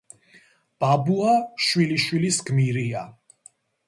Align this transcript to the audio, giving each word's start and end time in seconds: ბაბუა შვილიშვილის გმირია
ბაბუა 0.83 1.33
შვილიშვილის 1.65 2.39
გმირია 2.47 3.05